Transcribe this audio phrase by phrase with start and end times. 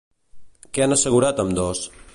[0.77, 1.89] Què han assegurat ambdós?